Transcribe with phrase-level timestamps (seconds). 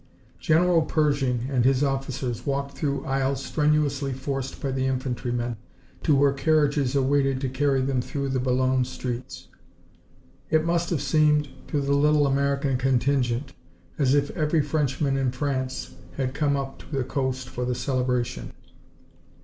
[0.39, 5.57] General Pershing and his officers walked through aisles strenuously forced by the infantrymen,
[6.01, 9.45] to where carriages waited to carry them through the Boulogne streets.
[10.49, 13.53] It must have seemed to the little American contingent
[13.99, 18.53] as if every Frenchman in France had come up to the coast for the celebration.